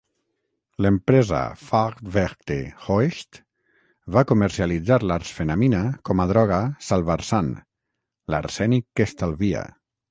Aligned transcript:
L'empresa 0.85 1.41
Farbwerke 1.65 2.57
Hoechst 2.85 3.39
va 4.17 4.25
comercialitzar 4.33 4.99
l'arsfenamina 5.13 5.83
com 6.11 6.25
a 6.25 6.29
droga 6.35 6.61
Salvarsan, 6.91 7.57
"l'arsènic 8.37 8.91
que 8.97 9.11
estalvia". 9.13 9.67